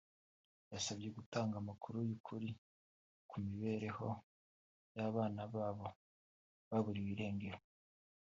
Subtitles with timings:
[0.63, 2.49] yabasabye gutanga amakuru y’ukuri
[3.29, 4.07] ku mibereho
[4.95, 5.87] y’abana babo
[6.69, 7.59] baburiwe irengero